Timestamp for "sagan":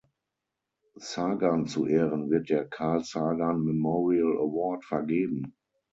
0.97-1.67, 3.03-3.61